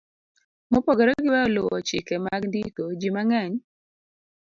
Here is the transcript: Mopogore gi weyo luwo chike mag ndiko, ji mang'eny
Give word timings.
Mopogore 0.71 1.11
gi 1.23 1.29
weyo 1.33 1.47
luwo 1.55 1.77
chike 1.87 2.15
mag 2.25 2.41
ndiko, 2.49 2.83
ji 2.99 3.09
mang'eny 3.15 3.53